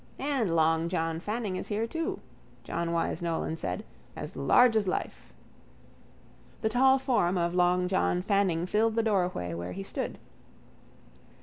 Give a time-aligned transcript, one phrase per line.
[0.17, 2.21] —And long John Fanning is here too,
[2.63, 3.85] John Wyse Nolan said,
[4.15, 5.31] as large as life.
[6.61, 10.17] The tall form of long John Fanning filled the doorway where he stood.